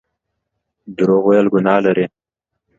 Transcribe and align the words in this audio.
درواغ 0.95 1.23
ويل 1.27 1.47
ګناه 1.53 1.79
لري 1.85 2.05